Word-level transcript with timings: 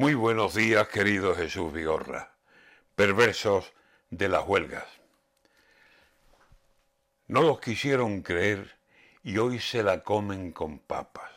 Muy 0.00 0.14
buenos 0.14 0.54
días, 0.54 0.88
querido 0.88 1.34
Jesús 1.34 1.74
Vigorra, 1.74 2.32
perversos 2.94 3.74
de 4.08 4.30
las 4.30 4.48
huelgas. 4.48 4.86
No 7.26 7.42
los 7.42 7.60
quisieron 7.60 8.22
creer 8.22 8.78
y 9.22 9.36
hoy 9.36 9.58
se 9.58 9.82
la 9.82 10.02
comen 10.02 10.52
con 10.52 10.78
papas. 10.78 11.30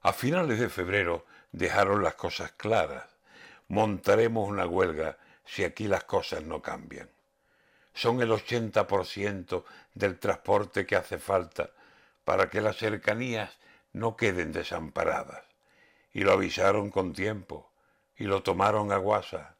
A 0.00 0.12
finales 0.12 0.58
de 0.58 0.68
febrero 0.68 1.24
dejaron 1.52 2.02
las 2.02 2.16
cosas 2.16 2.50
claras. 2.50 3.06
Montaremos 3.68 4.48
una 4.48 4.66
huelga 4.66 5.16
si 5.44 5.62
aquí 5.62 5.86
las 5.86 6.02
cosas 6.02 6.42
no 6.42 6.60
cambian. 6.60 7.08
Son 7.94 8.20
el 8.20 8.32
80% 8.32 9.62
del 9.94 10.18
transporte 10.18 10.84
que 10.84 10.96
hace 10.96 11.20
falta 11.20 11.70
para 12.24 12.50
que 12.50 12.60
las 12.60 12.76
cercanías 12.76 13.56
no 13.92 14.16
queden 14.16 14.50
desamparadas 14.50 15.44
y 16.12 16.22
lo 16.22 16.32
avisaron 16.32 16.90
con 16.90 17.12
tiempo 17.12 17.67
y 18.18 18.24
lo 18.24 18.42
tomaron 18.42 18.92
a 18.92 18.96
guasa. 18.96 19.54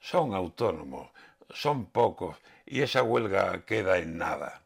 Son 0.00 0.34
autónomos, 0.34 1.10
son 1.50 1.86
pocos 1.86 2.36
y 2.66 2.82
esa 2.82 3.02
huelga 3.02 3.64
queda 3.64 3.98
en 3.98 4.18
nada. 4.18 4.62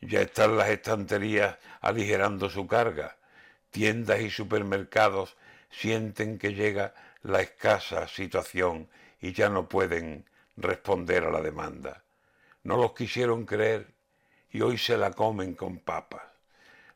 Ya 0.00 0.20
están 0.20 0.56
las 0.56 0.68
estanterías 0.68 1.56
aligerando 1.80 2.50
su 2.50 2.66
carga. 2.66 3.16
Tiendas 3.70 4.20
y 4.20 4.30
supermercados 4.30 5.36
sienten 5.70 6.38
que 6.38 6.54
llega 6.54 6.94
la 7.22 7.40
escasa 7.40 8.06
situación 8.06 8.88
y 9.20 9.32
ya 9.32 9.48
no 9.48 9.68
pueden 9.68 10.24
responder 10.56 11.24
a 11.24 11.30
la 11.30 11.40
demanda. 11.40 12.02
No 12.62 12.76
los 12.76 12.92
quisieron 12.92 13.44
creer 13.44 13.88
y 14.50 14.60
hoy 14.60 14.78
se 14.78 14.96
la 14.96 15.12
comen 15.12 15.54
con 15.54 15.78
papas. 15.78 16.22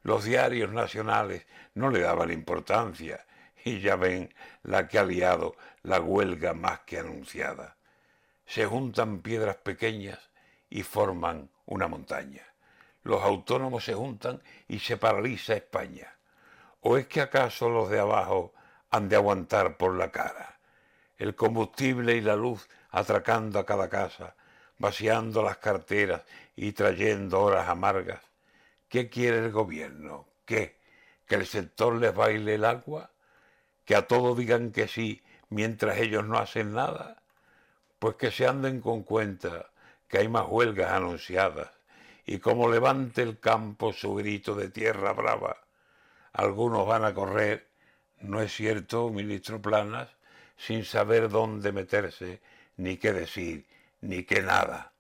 Los 0.03 0.25
diarios 0.25 0.71
nacionales 0.73 1.47
no 1.75 1.91
le 1.91 2.01
daban 2.01 2.31
importancia 2.31 3.25
y 3.65 3.81
ya 3.81 3.97
ven 3.97 4.33
la 4.63 4.89
que 4.89 4.99
ha 4.99 5.05
liado 5.05 5.57
la 5.83 6.01
huelga 6.01 6.55
más 6.55 6.81
que 6.81 6.99
anunciada. 6.99 7.77
Se 8.47 8.67
juntan 8.67 9.21
piedras 9.21 9.57
pequeñas 9.57 10.19
y 10.69 10.83
forman 10.83 11.51
una 11.67 11.89
montaña. 11.89 12.43
Los 13.03 13.23
autónomos 13.23 13.85
se 13.85 13.95
juntan 13.95 14.43
y 14.69 14.79
se 14.79 14.97
paraliza 14.97 15.55
España. 15.55 16.15
¿O 16.81 16.97
es 16.97 17.07
que 17.07 17.21
acaso 17.21 17.69
los 17.69 17.91
de 17.91 18.01
abajo 18.01 18.53
han 18.91 19.09
de 19.09 19.17
aguantar 19.17 19.77
por 19.77 19.97
la 19.97 20.11
cara? 20.11 20.59
El 21.19 21.35
combustible 21.35 22.17
y 22.17 22.21
la 22.21 22.37
luz 22.37 22.69
atracando 22.91 23.59
a 23.59 23.67
cada 23.67 23.89
casa, 23.89 24.35
vaciando 24.79 25.43
las 25.43 25.59
carteras 25.59 26.23
y 26.57 26.73
trayendo 26.73 27.41
horas 27.41 27.69
amargas. 27.69 28.21
¿Qué 28.89 29.09
quiere 29.09 29.39
el 29.39 29.53
gobierno? 29.53 30.27
¿Qué? 30.45 30.77
¿Que 31.27 31.37
el 31.37 31.47
sector 31.47 31.95
les 31.95 32.15
baile 32.15 32.57
el 32.57 32.65
agua? 32.65 33.13
Que 33.85 33.97
a 33.97 34.07
todo 34.07 34.35
digan 34.35 34.73
que 34.73 34.89
sí 34.89 35.23
mientras 35.53 35.99
ellos 35.99 36.25
no 36.25 36.39
hacen 36.39 36.73
nada, 36.73 37.23
pues 37.99 38.17
que 38.17 38.31
se 38.31 38.47
anden 38.47 38.81
con 38.81 39.03
cuenta 39.03 39.71
que 40.09 40.19
hay 40.19 40.29
más 40.29 40.47
huelgas 40.49 40.93
anunciadas 40.93 41.71
y 42.25 42.39
como 42.39 42.69
levante 42.69 43.23
el 43.23 43.39
campo 43.39 43.93
su 43.93 44.15
grito 44.15 44.55
de 44.55 44.71
tierra 44.71 45.13
brava, 45.13 45.59
algunos 46.33 46.87
van 46.87 47.05
a 47.05 47.13
correr, 47.13 47.69
no 48.21 48.41
es 48.41 48.53
cierto, 48.55 49.11
ministro 49.11 49.61
Planas, 49.61 50.09
sin 50.57 50.85
saber 50.85 51.29
dónde 51.29 51.73
meterse, 51.73 52.41
ni 52.77 52.97
qué 52.97 53.13
decir, 53.13 53.67
ni 54.01 54.25
qué 54.25 54.43
nada. 54.43 54.93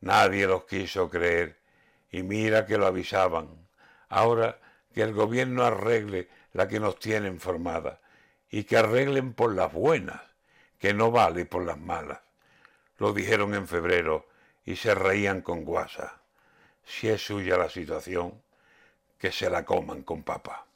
Nadie 0.00 0.46
los 0.46 0.64
quiso 0.64 1.08
creer 1.08 1.58
y 2.10 2.22
mira 2.22 2.66
que 2.66 2.78
lo 2.78 2.86
avisaban. 2.86 3.48
Ahora 4.08 4.58
que 4.94 5.02
el 5.02 5.12
gobierno 5.12 5.64
arregle 5.64 6.28
la 6.52 6.66
que 6.66 6.80
nos 6.80 6.98
tienen 6.98 7.38
formada 7.38 8.00
y 8.50 8.64
que 8.64 8.76
arreglen 8.76 9.32
por 9.32 9.54
las 9.54 9.72
buenas, 9.72 10.20
que 10.78 10.94
no 10.94 11.10
vale 11.10 11.44
por 11.46 11.64
las 11.64 11.78
malas. 11.78 12.20
Lo 12.98 13.12
dijeron 13.12 13.54
en 13.54 13.66
febrero 13.66 14.26
y 14.64 14.76
se 14.76 14.94
reían 14.94 15.42
con 15.42 15.64
guasa. 15.64 16.20
Si 16.84 17.08
es 17.08 17.24
suya 17.24 17.56
la 17.58 17.68
situación, 17.68 18.40
que 19.18 19.32
se 19.32 19.50
la 19.50 19.64
coman 19.64 20.02
con 20.02 20.22
papa. 20.22 20.66